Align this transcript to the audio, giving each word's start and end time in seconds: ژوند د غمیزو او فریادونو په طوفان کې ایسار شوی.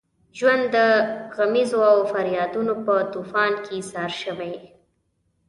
ژوند 0.37 0.63
د 0.75 0.77
غمیزو 1.35 1.79
او 1.91 1.97
فریادونو 2.11 2.73
په 2.85 2.95
طوفان 3.13 3.51
کې 3.63 3.71
ایسار 3.77 4.11
شوی. 4.21 4.53